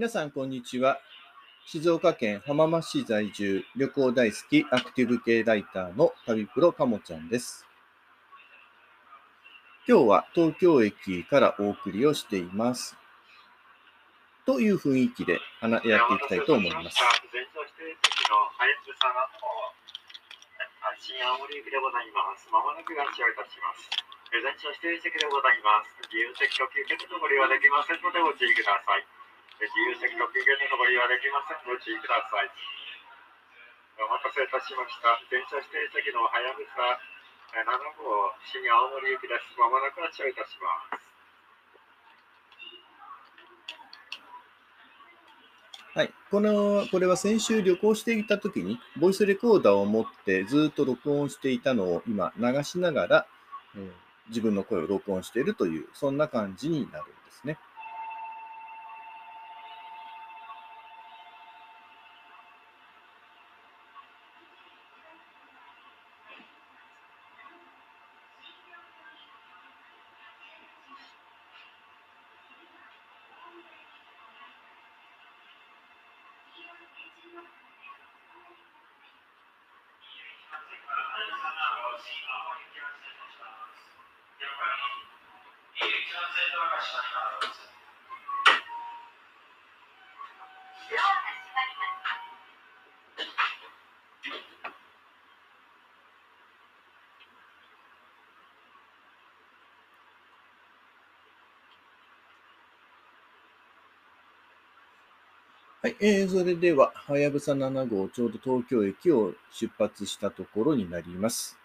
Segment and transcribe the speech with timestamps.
[0.00, 0.96] 皆さん、こんにちは。
[1.66, 7.68] 静岡県浜松市在住、旅行大好きアクティブ系ライターの旅プロかもちゃんです。
[9.84, 12.96] 今日は東京駅からお送りをしています。
[14.46, 16.96] という雰囲気でやっていきたいと思います。
[20.96, 22.48] 新青森行きでございます。
[22.48, 23.84] まもなく合唱いたします。
[24.32, 25.92] 全長指定席でございます。
[26.08, 29.19] 自由席と休憩のご利用はできませんのでご注意ください。
[29.60, 32.48] 自由席と休憩のご利用はできませんご注意ください。
[34.00, 35.20] お待たせいたしました。
[35.28, 36.80] 全長指定席のハヤブサ
[37.52, 37.68] 7
[38.00, 39.52] 号新青森行きです。
[39.60, 41.04] まもなく合唱いたします。
[45.92, 46.12] はい。
[46.30, 53.26] この、これは先週旅行していた時に、ボイスレコーダーを持ってずっと録音していたのを今流しながら、
[53.76, 53.92] えー
[54.30, 57.04] 自分の声を録音しているという、そんな感じになる
[106.02, 111.58] えー、それでは、はやぶさ7号、ちょうど東京駅を出発したところになります。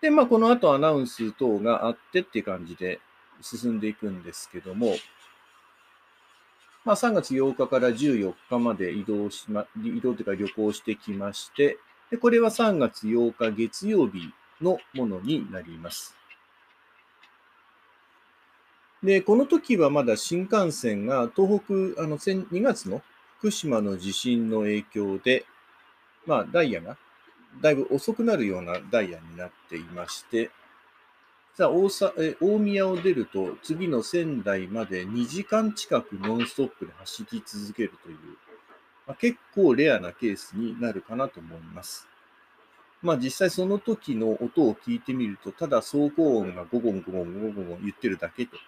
[0.00, 3.00] で、まあ、この後アナウンス等があってっていう感じで
[3.42, 4.94] 進んでいくんですけども、
[6.86, 11.76] まあ、3月8日から14日まで移動しま、移動というか旅行してきまして、
[12.10, 14.32] で、これは3月8日月曜日
[14.62, 16.16] のものになります。
[19.02, 23.02] で、この時はまだ新幹線が東北、あの、2月の
[23.40, 25.46] 福島の地震の影響で、
[26.26, 26.98] まあ、ダイヤが
[27.62, 30.50] だいぶ遅くなるようなダイヤになっていまして、
[31.56, 38.16] さあ大さえ大宮を出ると次の仙台まで2時間近くノンストップで走り続けるという、
[39.06, 42.06] まあ、結構レアなケースになるかなと思います。
[43.00, 48.58] まあ実際その時の音を聞いてみると、ただ走行音がゴゴンゴゴンゴゴン言ってるだけと。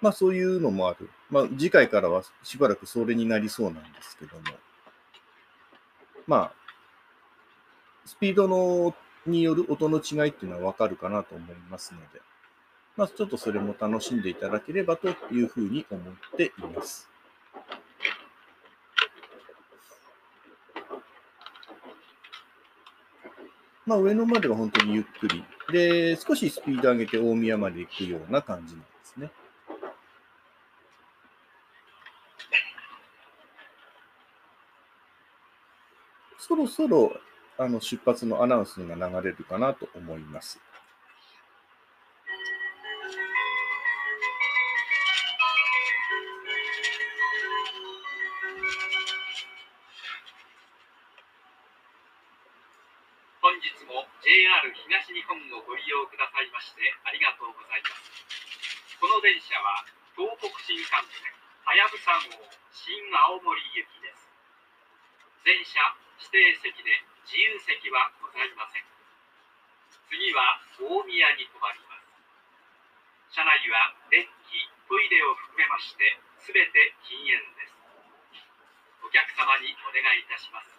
[0.00, 1.10] まあそういうのもある。
[1.30, 4.42] まあ次回からはしばらくそれになりそうなんですけども。
[6.26, 6.52] まあ、
[8.04, 8.94] スピードの
[9.26, 12.20] による音の違いっていうのはわかるかなと思いますので、
[12.96, 16.04] まあちょっとそれも楽しんでいただければというふうに思っ
[16.36, 17.08] ています。
[23.86, 25.44] まあ上野までは本当にゆっくり。
[25.72, 29.32] で、少しスピード上げて大宮まで行くような感じなんですね。
[36.50, 37.14] そろそろ
[37.62, 40.58] あの出発のアナウンスが流れるかなと思います。
[53.38, 58.98] 本日も JR 東日本をご利用くださいましてありがとうございます。
[58.98, 59.86] この電車は
[60.18, 61.30] 東北新幹線
[61.62, 62.42] はやぶさ号
[62.74, 64.26] 新青森行きです。
[65.46, 66.92] 全車指定席で
[67.24, 68.84] 自由席はございません。
[70.12, 72.04] 次は大宮に停まります。
[73.32, 77.72] 車内はデッキ、トイレを含めましてすべて禁煙です。
[79.00, 80.76] お客様にお願いいたします。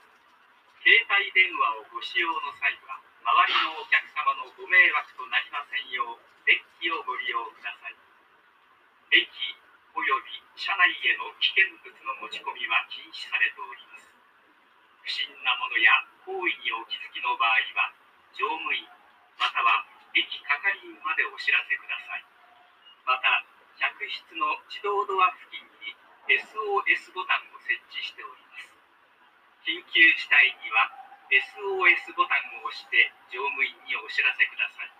[0.86, 7.98] 携帯電話をご使用の際は、周りのお客様のご迷惑となりませんよう、デッキをご利用ください。
[9.10, 9.26] 駅
[9.94, 14.11] および車内への危険物の持ち込みは禁止されております。
[15.02, 15.92] 不審なものや
[16.26, 17.92] 行為にお気づきの場合は、
[18.38, 18.86] 乗務員
[19.42, 19.82] または
[20.14, 22.24] 駅係員までお知らせください。
[23.06, 23.42] また、
[23.82, 25.98] 客室の自動ドア付近に
[26.30, 28.70] SOS ボタンを設置しております。
[29.66, 30.94] 緊急事態には
[31.34, 34.92] SOS ボタンを押して乗務員にお知らせください。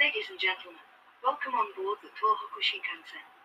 [0.00, 0.80] Ladies and gentlemen,
[1.22, 3.39] welcome on board the Tohoku Shinkansen.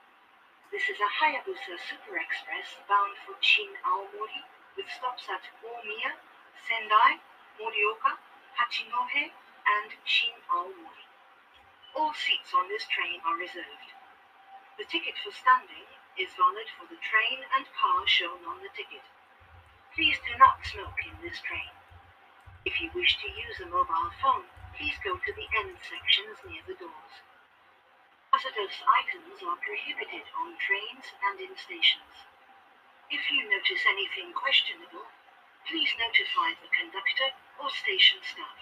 [0.71, 4.41] This is a Hayabusa Super Express bound for Shin Aomori
[4.75, 6.17] with stops at Omiya,
[6.57, 7.21] Sendai,
[7.61, 8.17] Morioka,
[8.57, 11.05] Hachinohe, and Shin Aomori.
[11.95, 13.93] All seats on this train are reserved.
[14.81, 15.85] The ticket for standing
[16.17, 19.05] is valid for the train and car shown on the ticket.
[19.93, 21.71] Please do not smoke in this train.
[22.65, 26.65] If you wish to use a mobile phone, please go to the end sections near
[26.65, 27.15] the doors.
[28.35, 32.27] Hazardous items are prohibited on trains and in stations.
[33.07, 35.07] If you notice anything questionable,
[35.63, 37.31] please notify the conductor
[37.63, 38.59] or station staff.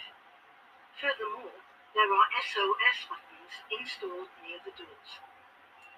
[1.02, 1.58] Furthermore,
[1.98, 5.10] there are SOS buttons installed near the doors.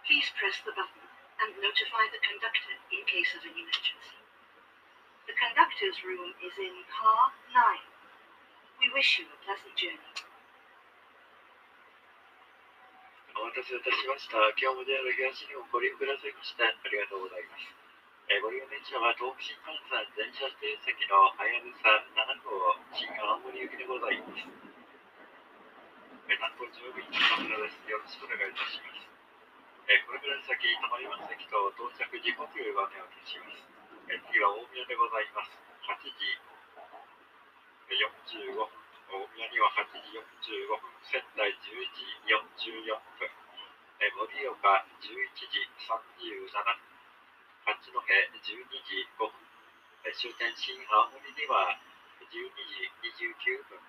[0.07, 1.11] Please press the button
[1.43, 4.23] and notify the conductor in case of an emergency.
[5.27, 7.59] The conductor's room is in car 9.
[8.79, 10.34] We wish you a pleasant journey.
[13.45, 14.41] お待たせいたしました。
[14.57, 17.69] 今日も JR 東日本ご利用くださいましてありがとうございます。
[18.25, 24.49] えーご利用電車は東北新幹線全車指定席のはやぶさ7号新青森行きでございます。
[26.25, 27.85] えー担当乗務員の田村です。
[27.85, 29.13] よろしくお願いいたします。
[29.93, 33.61] えーこれから先、止まります席と到着時刻ご案内をいたします。
[34.09, 35.53] えー次は大宮でございます。
[35.85, 36.17] 8時
[37.93, 38.84] 45分。
[39.15, 42.03] 大宮には8時45分、仙台11時
[42.83, 43.31] 44分、
[44.03, 45.07] え盛岡11
[45.39, 45.55] 時
[45.87, 46.75] 37分、
[47.63, 49.31] 八戸12時5分、
[50.03, 51.79] え終点新青森には
[52.27, 52.91] 12時
[53.23, 53.79] 29分、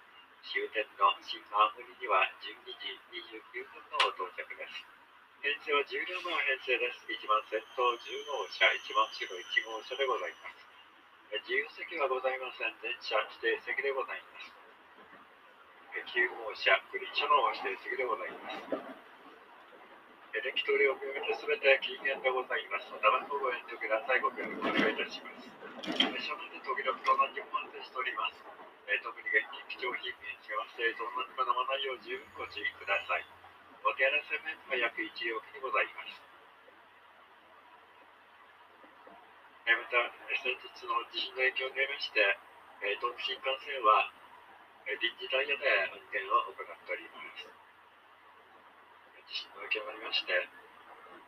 [0.46, 4.86] 終点の新青森には12時29分の到着です。
[5.42, 7.02] 編成は10両前編成です。
[7.10, 9.42] 一番先頭10号車、一番後ろ1
[9.74, 10.70] 号車でございます。
[11.42, 12.78] 自由席はございません。
[12.78, 14.55] 電車指定席でございます。
[16.16, 18.72] 9号車、グリッチョの指定席でございます。
[20.32, 22.88] エレキトリを含めてすべて禁煙でございます。
[22.88, 24.24] タバコをご遠慮ください。
[24.24, 25.44] ご協力お願いいたします。
[25.84, 28.40] 車内で時々と同じも発生しております。
[28.88, 33.28] えー特に現金、貴重品、し合わせ、そんなに飲まないよう十分ご注意ください。
[33.84, 36.16] お手洗い洗面は約1億にございます。
[39.68, 40.00] えーまた、
[40.40, 42.24] 先日の地震の影響によりまして、
[42.88, 44.08] えー東北新幹線は
[44.86, 45.66] 臨時ダイヤで
[45.98, 47.42] 運転を行っております。
[49.26, 50.46] 地震の影響がありまして、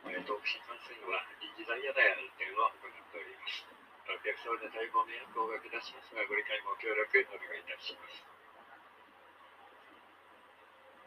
[0.06, 3.66] え東北新幹線は臨時ダイヤで運転を行っております。
[4.06, 8.22] お客様で大ご迷惑をおかけいたしますが、ご理解ご協力お願いいたします。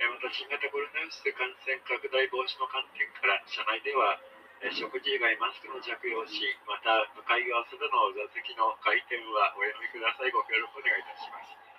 [0.04, 4.19] えまた、新型コロナウイルス感染拡大防止の観点から、車内では、
[4.59, 6.36] え食事以外マスクの着用し、
[6.68, 10.36] また、向かい合わせでの座席の回転はおやめください。
[10.36, 11.70] ご協力お願いいたします。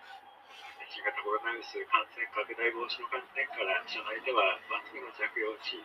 [0.92, 5.80] 新型コロナウイルス感染拡大防止の観点から、車内ではマスクの着用し、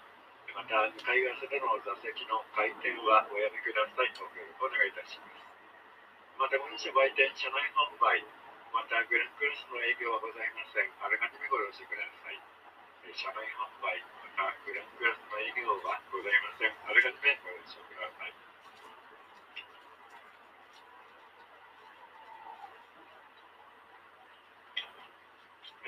[0.51, 4.11] また、向かい合わせでの座席の回転はおやめください。
[4.19, 5.47] ご協力お願いいたします。
[6.35, 8.19] また、御社売店、車内販売、
[8.75, 10.91] また、グランクラスの営業はございません。
[10.99, 12.35] あらかじめご了承ください。
[13.15, 14.03] 車内販売、
[14.35, 16.75] また、グランクラスの営業はございません。
[16.83, 18.56] あらかじめご了承ください。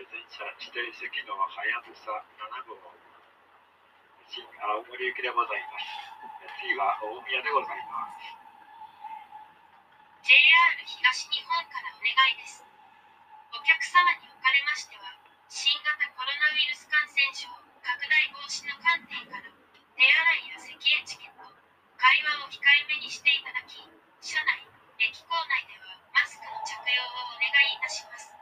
[0.10, 2.76] 全車指定席のはやぶさ7号
[4.30, 5.86] 新青森行きでございます
[6.62, 8.40] 次は大宮でございます
[10.30, 10.38] JR
[10.86, 12.62] 東日本からお願いです。
[13.50, 15.10] お客様におかれましては、
[15.50, 17.50] 新型コロナウイルス感染症
[17.81, 19.50] 拡大防止の観点から、
[19.98, 20.14] 手洗
[20.45, 21.50] いや咳エチケット、
[21.98, 23.81] 会話を控えめにしていただき、
[24.22, 24.69] 車内、
[25.02, 28.39] 駅構内ではマスクの着用をお願いいたします。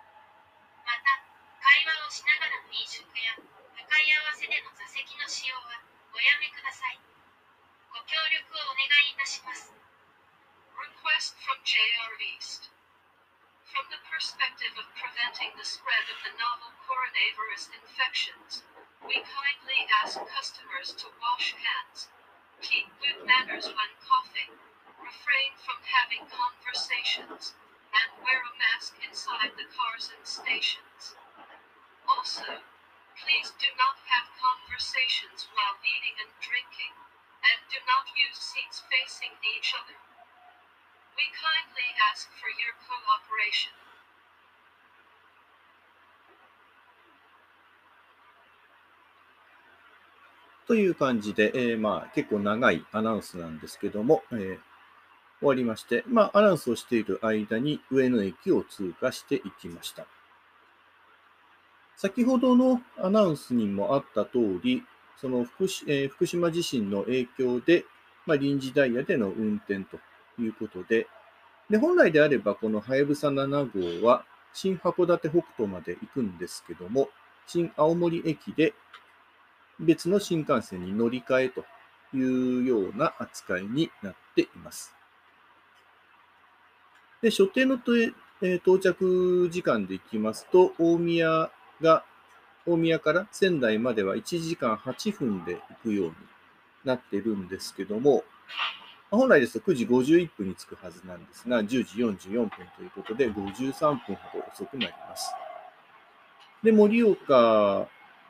[1.67, 5.83] また、会話をしながらの飲食や向かい合わせでの座席の使用は
[6.15, 7.01] おやめください。
[7.91, 9.73] ご協力をお願いいたします。
[10.77, 12.71] Request from JR East.
[13.73, 18.63] From the perspective of preventing the spread of the novel coronavirus infections,
[19.01, 22.13] we kindly ask customers to wash hands,
[22.61, 24.53] keep good manners when coughing,
[25.01, 27.57] refrain from having conversations,
[27.97, 30.86] and wear a mask inside the cars and stations.
[32.08, 32.44] Also,
[33.20, 36.94] please do not have conversations while eating and drinking,
[37.44, 39.98] and do not use seats facing each other.
[41.20, 43.76] We kindly ask for your cooperation.
[50.68, 54.60] という感じで、えーまあ、結構長いアナウンスなんですけども、えー
[55.40, 60.08] 終わりまして、まあ、アナウンスをしている間に上野駅を通過していきました。
[61.98, 64.84] 先ほどのアナウンスにもあった通り、
[65.20, 67.86] その福えー福島地震の影響で、
[68.28, 69.98] まあ、臨時ダイヤでの運転と
[70.40, 71.08] いうことで、
[71.72, 77.10] で本来であればこのはやぶさ7号は新函館北斗まで行くんですけども、
[77.48, 78.76] 新青森駅で
[79.80, 81.66] 別の新幹線に乗り換えと
[82.16, 84.94] いうような扱いになっています。
[87.24, 88.14] で、所定のえー
[88.58, 91.50] 到着時間でいきますと、大宮
[91.82, 92.04] が、
[92.66, 96.14] 大宮から仙台までは1時間8分で行くように
[96.84, 98.24] なってるんですけども、
[99.10, 105.32] 本来ですと9時51分に着くはずなんですが、10時44分ということで、53分ほど遅くなります。
[106.62, 107.88] で、盛岡、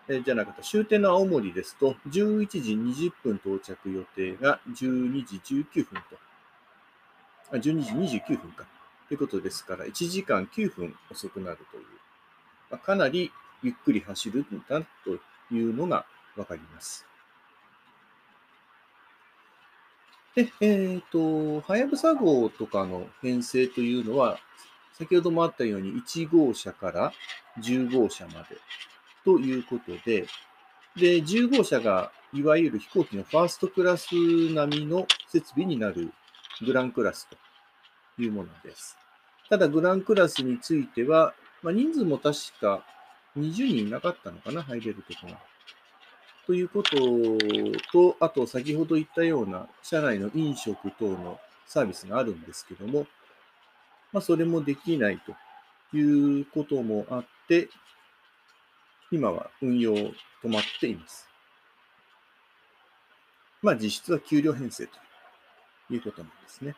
[0.10, 6.18] えじゃなかった、終点の青森ですと、11時20分到着予定が12時19分と、
[7.52, 8.66] あ12時29分か。
[9.08, 11.86] ということですから、1時間9分遅くなるという、
[12.84, 13.32] かなり
[13.64, 16.06] ゆっくり走るんだというのが
[16.36, 17.06] わかります。
[20.36, 24.38] で、えっ、と、はやぶさ号とかの編成というのは、
[24.94, 27.14] 先ほどもあったように1号車から
[27.60, 28.58] 10号車まで
[29.24, 30.28] ということで、
[30.96, 34.14] で、10号車がいわゆる飛行機のファーストクラス
[34.54, 36.12] 並みの設備になる
[36.66, 38.98] グランクラスというものです。
[39.50, 41.34] ただ、グランクラスについては、
[41.68, 42.82] まあ、人数も確か
[43.38, 45.38] 20人いなかったのかな、入れるとこが。
[46.46, 46.96] ということ
[47.92, 53.06] と、あと先ほど言ったような社内の飲食等のサービスがあるんですけども、
[54.14, 57.68] まあ、それもできないということもあって、
[59.12, 60.14] 今は運用止
[60.46, 61.28] まっています。
[63.62, 66.78] まあ実質は給料編成ということなんですね。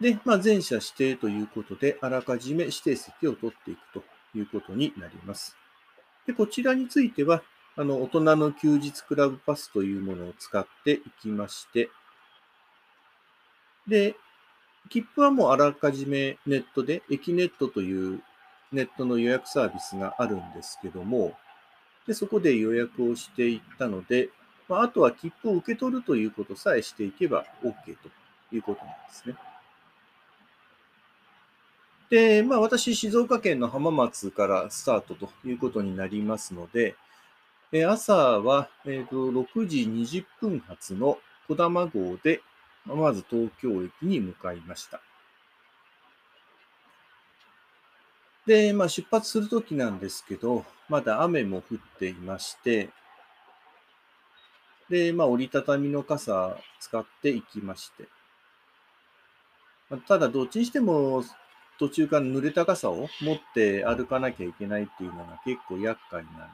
[0.00, 4.02] で、まあ、全社指定ということで、あらかじめ指定席を取っていくと
[4.36, 5.56] いうことになります。
[6.26, 7.42] で、こちらについては、
[7.76, 11.90] あの、大人の休日クラブパスというものを使っていきまして、
[13.86, 14.16] で、
[14.90, 18.22] 切符はもうあらかじめネットで、エキネットという
[18.72, 21.36] ネットの予約サービスがあるんですけども、
[22.06, 24.30] で、そこで予約をしていったので、
[24.68, 28.08] まあ、あとは切符を受け取るということさえしていけば OK と
[28.54, 29.36] いうことなんですね。
[32.10, 36.96] で、まあ私、静岡県の浜松からスタートということになりますので、
[37.72, 41.18] え朝は、えーと6時20分発の
[41.48, 42.42] 小玉号で、
[42.86, 45.00] まず東京駅に向かいました。
[48.46, 52.90] で、まあ出発するときなんですけど、まだ雨も降っていまして、
[54.88, 58.08] で、まあ折りたたみの傘使って行きまして、
[60.06, 61.24] ただどっちにしても
[61.78, 66.48] 途中から濡れた傘を持って歩かなきゃいけないっていうのが結構厄介な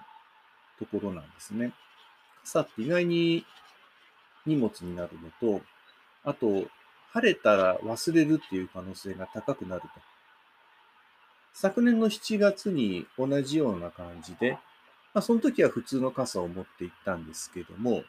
[0.79, 1.73] ところなんですね。
[2.43, 3.45] 傘って意外に
[4.47, 5.62] 荷物になるのと、
[6.25, 6.69] あと、
[7.12, 9.89] 晴れたら忘れるっていう可能性が高くなると。
[11.53, 14.53] 昨年の7月に同じような感じで、
[15.12, 18.05] まあ、その時は普通の傘を持って行ったんですけども、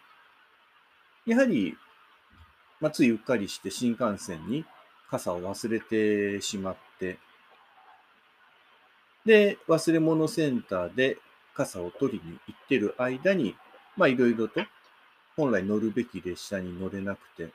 [1.26, 1.76] やはり、
[2.80, 4.66] まあ、ついうっかりして新幹線に
[5.10, 6.91] 傘を忘れてしまって、
[9.26, 11.18] で、忘れ物センターで
[11.54, 13.56] 傘を取りに行ってる間に、
[13.98, 14.62] まあいろいろと
[15.36, 17.50] 本来乗るべき列車に乗れなくて、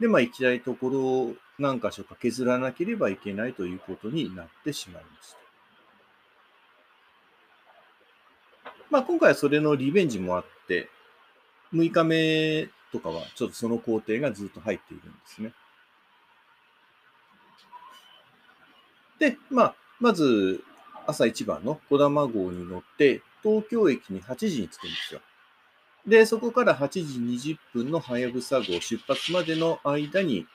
[0.00, 5.38] で、まあ行きたいところを何箇所か削らなければいけないということになってしまいました。
[8.90, 10.88] まあ今回はそれのリベンジもあって、
[11.74, 15.52] 6日目とかはちょっとその工程がずっと入っているんですね。
[19.18, 20.62] で、まあ、まず
[21.06, 25.20] 朝一番の小玉号に乗って、東京駅に8時に着くんですよ。
[26.06, 30.46] で、そこから8時20分のはやぶさ号出発までの間に、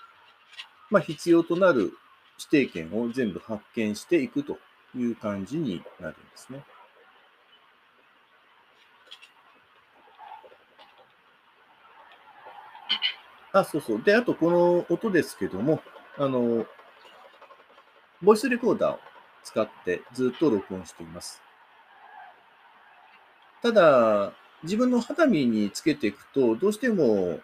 [0.89, 1.93] まあ、必要となる
[2.51, 4.57] 指定券を全部発見していくと
[4.95, 6.63] いう感じになるんですね。
[13.51, 14.01] あ、そうそう。
[14.01, 15.81] で、あとこの音ですけども、
[16.17, 16.65] あの、
[18.23, 18.99] ボイスレコーダーを
[19.43, 21.41] 使ってずっと録音しています。
[23.61, 24.31] ただ、
[24.63, 27.39] 自分の肌身につけていくと、どうしても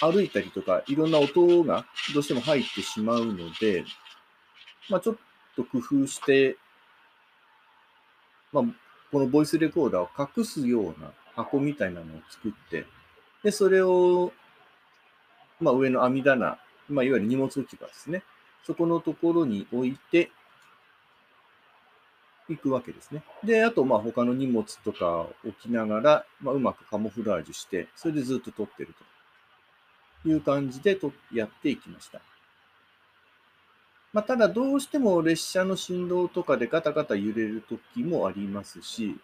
[0.00, 3.84] 歩いたりとか、いろんな音がどうしても入ってしまうので、
[4.88, 5.16] まあちょっ
[5.54, 6.56] と工夫して、
[8.52, 8.64] まあ
[9.12, 12.84] このボイスレコーダーを隠すような箱みたいなのを作って、
[13.44, 14.32] で、それを、
[15.60, 18.24] まあ上の網棚、まあいわゆる荷物置き場ですね。
[18.64, 20.30] そこのところに置いて
[22.48, 23.22] いくわけですね。
[23.44, 28.94] で、あと、まあ、他の荷物とか置きながら、まあ、うまくカモフラージュして、それでずっと撮ってる
[30.22, 32.20] という感じでとやっていきました。
[34.12, 39.16] まあ、ただ、どうしても列車の振動とかでガタガタ揺れる時もありますし、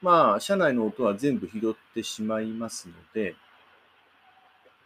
[0.00, 3.36] まあ、車内の音は全部拾ってしまいますので、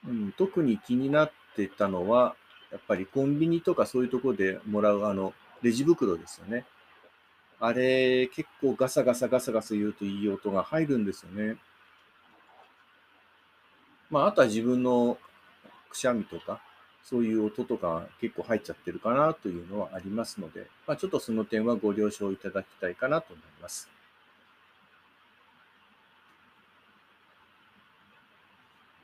[0.07, 2.35] うん、特に気になってたのは、
[2.71, 5.33] やっぱりコンビニとかそういうところでもらうあの、
[5.63, 6.65] レジ袋ですよね。
[7.61, 11.57] あれ、結構ガサガサガサガサ言うといい音が入るんですよね。
[14.11, 15.19] まあ、あとは自分の
[15.91, 16.61] くしゃみとか、
[17.03, 23.89] そういう音とか結構入っちゃってるかなというのはありますので、まあ、ちょっとその点はご了承いただきたいかなと思います。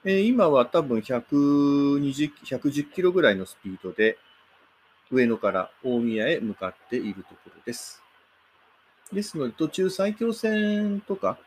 [0.05, 4.19] えー今は多分120 110キロぐらいのスピードで
[5.11, 8.03] 上野から大宮へ向かっているところです。
[9.13, 11.39] ですので途中埼京線とか、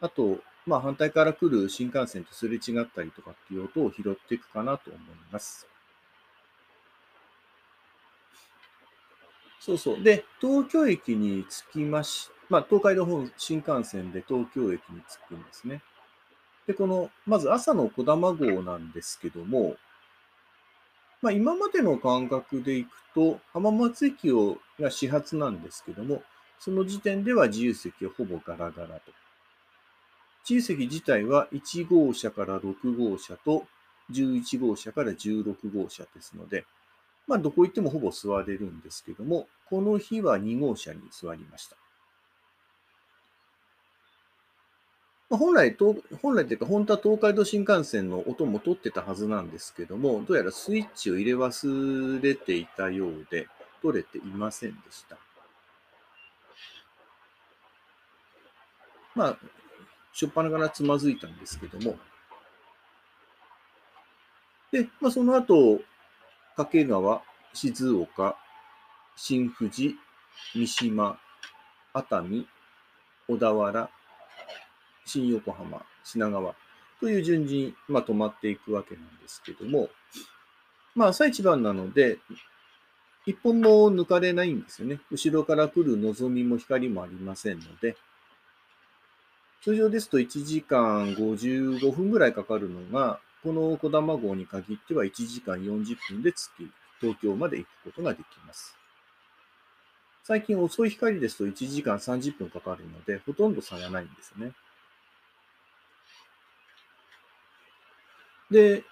[0.00, 5.66] あと、まあ反対から来る新幹線とすれ違ったりとかっていう音を拾っていくかなと思います。
[9.60, 10.02] そうそう。
[10.02, 15.82] で、東京駅に着きまし、まあ東海道本新幹線で東京駅に着くんですね。
[16.66, 19.76] で、この、まず朝の小玉号なんですけども、
[21.22, 26.22] まあ今までの感覚でいくと、浜松駅をが始発なんですけども、
[26.58, 29.12] その時点では自由席はほぼガラガラと。
[30.48, 33.66] 自由席自体は1号車から6号車と
[34.12, 36.64] 11号車から16号車ですので、
[37.26, 41.76] まあどこ行ってもほぼ座れるんですけども、この日は2号車に座りました。
[45.28, 45.76] まあ本来、
[46.22, 53.48] 本来というか、本当は東海道新幹線の音も取ってたはずなんですけども、どうやらスイッチを入れ忘れていたようで、
[53.82, 55.16] 取れていませんでした。
[59.14, 59.38] まあ、
[60.12, 61.96] しょっぱなからつまずいたんですけども。
[64.70, 65.80] で、まあ、その後、
[66.56, 68.36] 掛川、静岡、
[69.16, 69.96] 新富士、
[70.54, 71.18] 三島、
[71.94, 72.46] 熱海、
[73.28, 73.90] 小田原、
[75.06, 76.54] 新横浜、品川
[77.00, 79.88] という順に、まあ、止まっていくわけなんですけども、
[80.94, 82.18] まあ、朝一番なので、
[83.26, 85.00] 一本も抜かれないんですよね。
[85.10, 87.96] 後ろから来る望みも光もありませんので、
[89.62, 98.76] 通常ですと1時間55分ぐらいかかるのが、この小玉号に限っては1時間40分で着き、東京まで行くことができます。
[100.22, 104.52] 最近遅い光ですと1時間30分かかるので、ほとんど差がないんですよね。
[108.50, 108.84] で、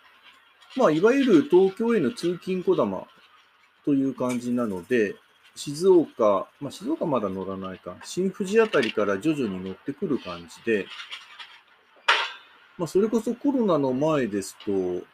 [0.77, 3.07] まあ、いわゆる東京への通勤小玉
[3.85, 5.17] という感じなので、
[5.55, 10.87] 静岡、まあ、静岡まだ乗らないか、新富士あたりから徐々に乗ってくる感じで、
[12.77, 15.07] まあ、それこそコロナの前ですと、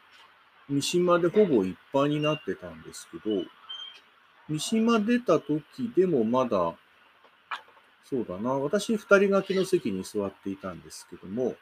[0.67, 3.43] 三島でほぼいっぱいになってたんですけど、
[4.49, 5.61] 三島出た時
[5.95, 6.73] でもまだ、
[8.09, 11.55] そうだな、私二人掛けの席に座っていたんですけども、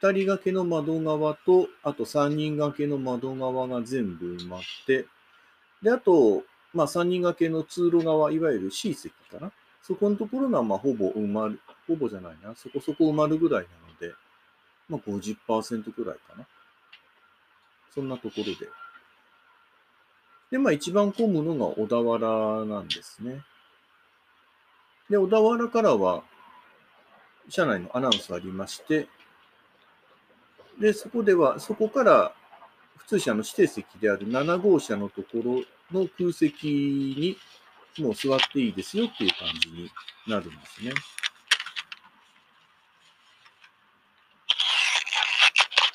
[0.00, 5.06] 二人掛けの窓側と、あと三人掛けの窓側が全部埋まって、
[5.82, 9.50] で、あと、まあ三人掛けの通路側、いわゆる C 席かな。
[9.82, 14.14] そこのところがまあほぼ埋まる、ほぼじゃないな、そこそこ埋まるぐらいなので、
[14.88, 16.46] まあ50%くらいかな。
[17.92, 18.68] そんなところで。
[20.52, 23.42] で、まあ一番混むのが小田原なんですね。
[25.10, 26.22] で、小田原からは、
[27.48, 29.08] 車内のアナウンスありまして、
[30.80, 32.32] で、そこでは、そこから
[32.96, 35.62] 普通車の指定席である7号車のところ
[35.92, 37.36] の空席に
[37.98, 39.90] もう座っていいですよっていう感じに
[40.28, 40.92] なるんですね。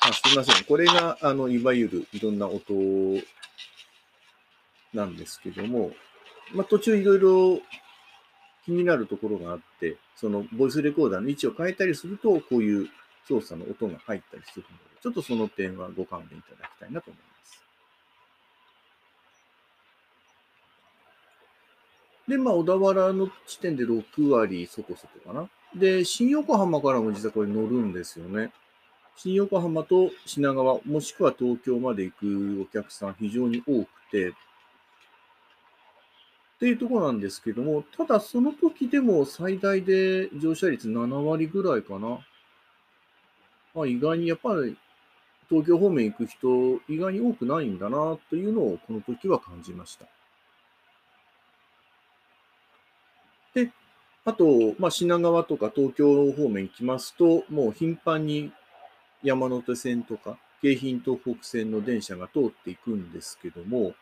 [0.06, 0.64] あすみません。
[0.64, 2.74] これが、あの、いわゆるいろんな音
[4.92, 5.92] なんですけども、
[6.52, 7.60] まあ、途中いろいろ
[8.66, 12.88] 気になるところがあって、そのボイスレコーダーの位置を変えたりすると、こういう
[13.26, 17.64] 操作の音が入ったりするので、ちょっとその点はご勘弁いただきたいなと思います。
[22.28, 25.48] で、まあ、小田原の地点で6割そこそこかな。
[25.74, 28.52] で、新横浜からも実はこれ乗るんですよね。
[29.16, 34.32] 新横浜と品川、もしくは東京まで行くお客さん非常に多くて、っ
[36.60, 42.20] ていうところなんですけども、ただその時でも最大で乗車率7割ぐらいかな。
[43.74, 44.76] まあ、意外にやっぱり
[45.48, 50.06] 東京方面行く人、意外に多くないんだなというのをこの時は感じました。
[53.54, 53.70] で、
[54.24, 58.52] あと、まあ、品川とか東京方面行きますと、もう頻繁に
[59.22, 63.94] 山手線とか京浜東北線の電車が通っていくんですけども、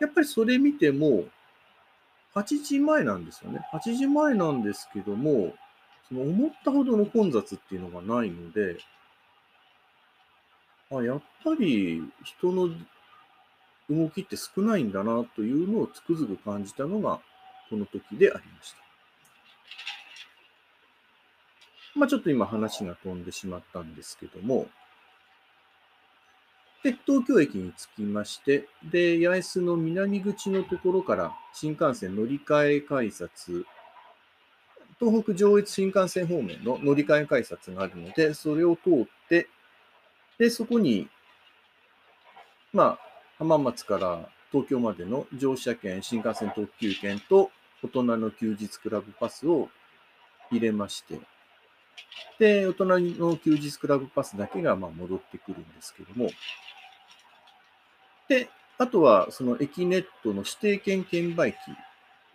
[0.00, 1.24] やっぱりそれ見ても、
[2.34, 3.60] 8時前なんですよね。
[3.72, 5.54] 8時前なんですけども、
[6.08, 8.78] その思ったほどの混雑っていうのがないので、
[10.90, 12.70] あ、やっぱり人の
[13.90, 17.20] 動きって少ないんだなというのをつくづく感じたのが
[17.68, 18.78] この時でありました。
[21.94, 24.68] まあちょっと今話が飛んでしまったんですけども、
[26.82, 33.66] で、東京駅に着きまして、で、八重洲の南口のところから新幹線乗り換え改札、
[35.00, 39.48] 東北上越新幹線方面の乗り換え改札があるので、それを通って、
[40.38, 41.08] で、そこに、
[42.72, 42.98] まあ、
[43.38, 47.50] 浜松から東京までの乗車券、新幹線特急券と
[47.82, 49.68] 大人の休日クラブパスを
[50.50, 51.20] 入れまして、
[52.38, 56.30] で、大人の休日クラブパスだけがま戻ってくるんですけども、
[58.28, 61.56] で、あとはその駅ネットの指定券券売機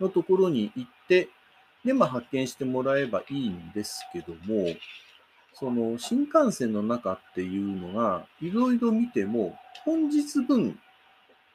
[0.00, 1.28] のところに行って、
[1.84, 4.74] で、まあ発見してもらえばいいんですけども、
[5.52, 10.78] その新幹線の中っていうのが、いろいろ見ても、本日分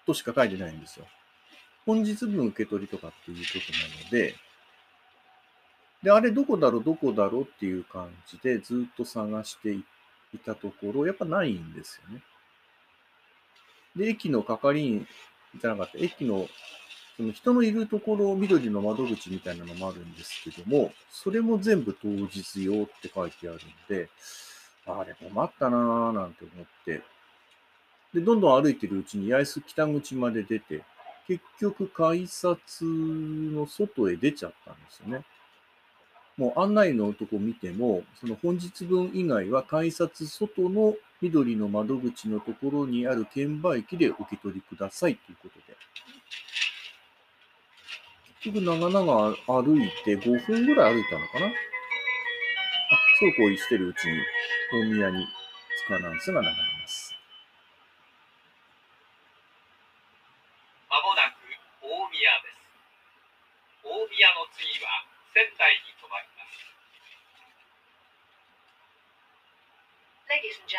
[0.06, 1.06] としか書いてないんですよ。
[1.86, 4.36] 本日分受け取りとかっていうことなので、
[6.04, 9.84] で、あれどこだろう、どこだろうっていう感じでずっと探してい
[10.46, 12.24] たところ、やっぱないんですよね。
[13.96, 15.08] で、駅の係員
[15.60, 16.48] じゃなかった、駅の
[17.20, 24.10] その人のいるところ、緑の窓口みたいなのもあるんですけども、それも全部当日用って書いてあるんで、
[24.86, 27.04] あれ困ったなぁなんて思って、
[28.14, 30.86] で、どんどん歩いてるうちに八重洲北口まで出て、
[31.28, 35.26] 結局改札の外へ出ちゃったんですよね。
[36.38, 45.76] もう案内のとこ見ても、その本日分以外は改札外の緑の窓口のところにある券売機でお受け取りくださいということで。
[48.46, 51.48] 僕、長々歩いて5分ぐらい歩いたのかな？
[51.48, 51.52] あ、
[53.20, 54.24] そうこうしてるうちに、
[54.72, 55.28] 大宮に地
[55.92, 57.14] 下アナウンスが流れます。
[60.88, 61.36] まもなく
[61.84, 62.64] 大宮です。
[63.84, 65.04] 大宮の次は
[65.36, 66.64] 仙台に止まります。
[70.32, 70.72] Ladies and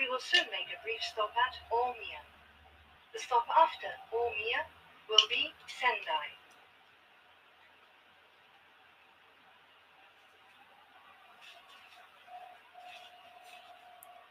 [0.00, 2.24] we will soon make a brief stop at 大宮。
[3.12, 3.52] The stop ー
[4.08, 4.64] 大宮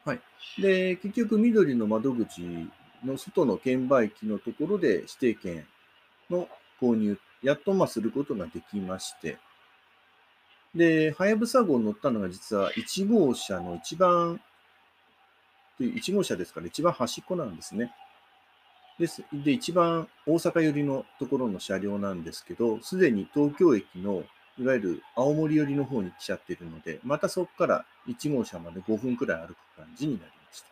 [0.04, 0.20] はい
[0.60, 2.42] で、結局緑の窓口
[3.04, 5.66] の外の券売機のところで指定券
[6.30, 6.48] の
[6.80, 9.38] 購入、やっとまあすることができまして、
[10.74, 14.40] で、はやぶさ号に乗ったのが実は1号車の一番、
[15.78, 17.92] という1号車ですから一番端っこなんですね。
[18.98, 19.24] です。
[19.32, 24.24] で、一番大阪寄りのところの車両なんですけど、すでに東京駅の
[24.58, 30.62] いわゆる青森寄りの方に来ちゃってるので、またそこから1号車まで5分くらい歩く感じになりまし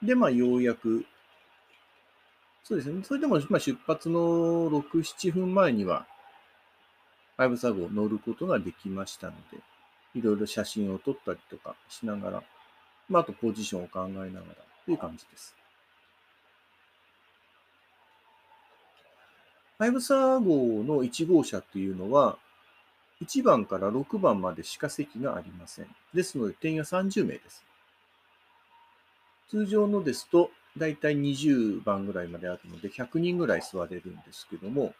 [0.00, 0.06] た。
[0.06, 1.04] で、まあ、ようやく、
[2.62, 3.02] そうですね。
[3.04, 6.06] それでも、ま、出発の6、7分前には、
[7.36, 9.58] はやぶさ号乗ることができましたので、
[10.14, 12.42] いろいろ写真を撮ったりとかしながら、
[13.08, 14.54] まあ、あとポジションを考えながら
[14.86, 15.54] という感じです。
[19.76, 22.38] はやぶさ号の1号車っていうのは、
[23.22, 25.86] 1番から6番までしか席がありません。
[26.12, 27.64] ですので、定員は30名です。
[29.50, 34.94] 通常のですと、だいたい20番ぐらいまであるので、100人ぐらい座れるんですけども、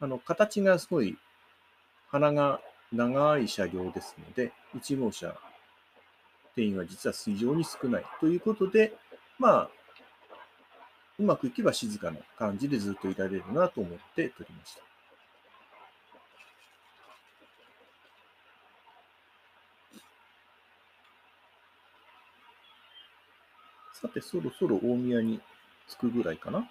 [0.00, 1.18] あの、形がすごい、
[2.08, 2.60] 鼻が
[2.92, 5.34] 長い車両ですので、1号車、
[6.54, 8.94] 定員は実は非常に少ないということで、
[9.38, 9.70] まあ、
[11.18, 14.82] うまくいけば静かな感じでずっといられるなと思って撮りました。
[23.94, 25.40] さて、そろそろ大宮に
[25.88, 26.68] 着くぐらいかな。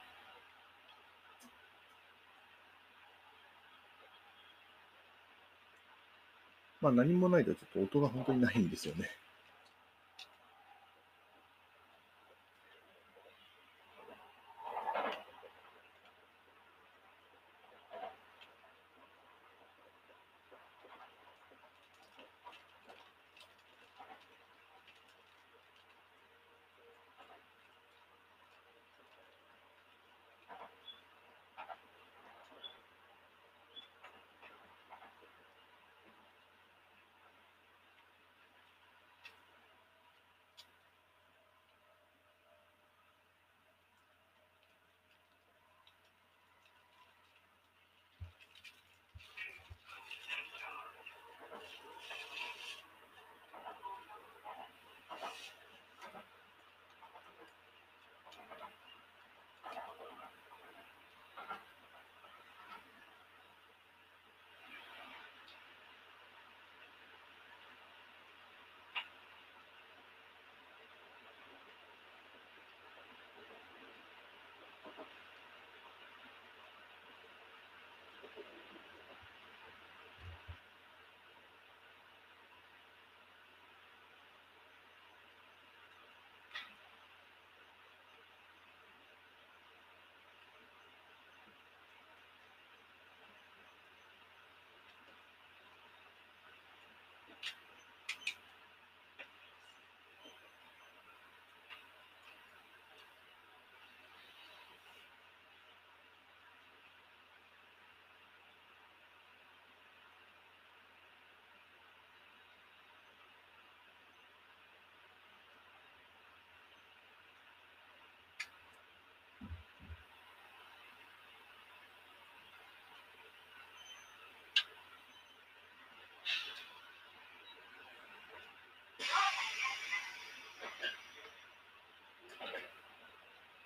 [6.82, 9.10] まあ何もないとちょっと音が本当にないんですよね。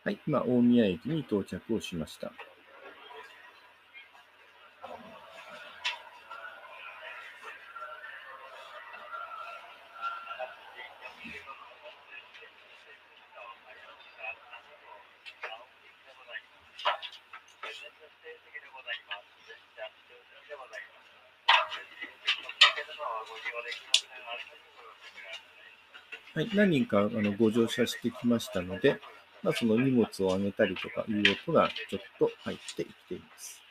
[0.09, 2.31] はい、今、大宮駅に到着をしました。
[26.33, 28.99] はい、何人かあのご乗車してきましたので、
[29.43, 33.68] まあ、その荷物を上げたりとかいう音がちょっと入ってきています。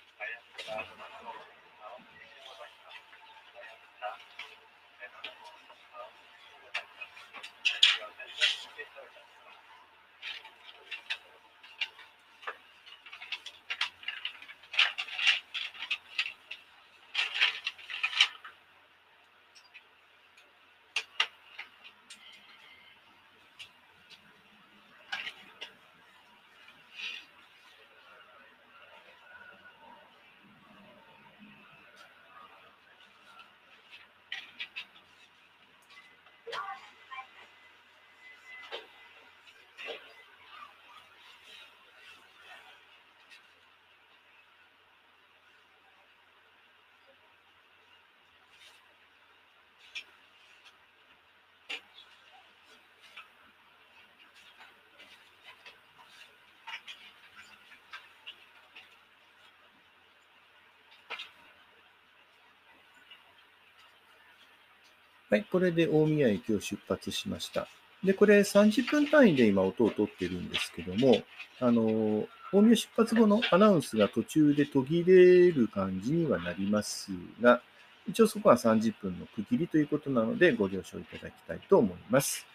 [65.30, 67.68] はい、これで大宮駅を出発しました。
[68.02, 71.22] で、これ30分単位で今音を取ってるんですけども、
[71.60, 77.10] あの、大宮出発後のアナウンスが途中で途切れる感じにはなります
[77.42, 77.60] が、
[78.08, 82.46] 一応そこは30分の区切りということなのでご了承いただきたいと思います。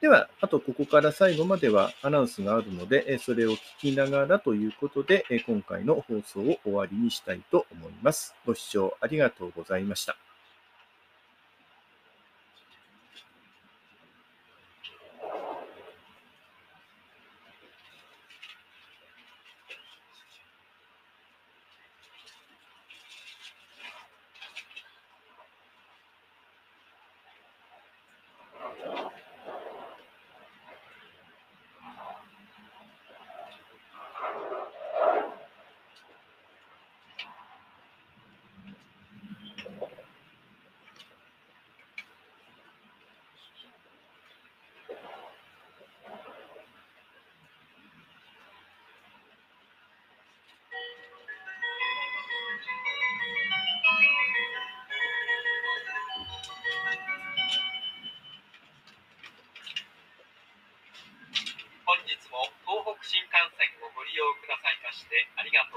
[0.00, 8.34] では、あとここから最後まではアナウンスがあるので、それを聞きながらということで、今回の放送を終わりにしたいと思います。
[8.46, 10.16] ご視聴ありがとうございました。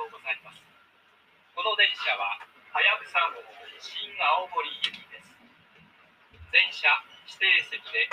[0.01, 0.57] とうございます。
[1.53, 2.41] この電車は
[2.73, 3.37] はやぶさ号
[3.77, 5.29] 新青森行きです。
[6.49, 6.89] 電車
[7.29, 8.09] 指定席で